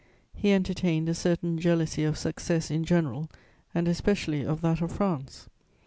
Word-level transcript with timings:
He 0.33 0.51
entertained 0.51 1.07
a 1.09 1.13
certain 1.13 1.59
jealousy 1.59 2.03
of 2.05 2.17
success 2.17 2.71
in 2.71 2.85
general, 2.85 3.29
and 3.71 3.87
especially 3.87 4.43
of 4.43 4.61
that 4.61 4.81
of 4.81 4.91
France. 4.93 5.47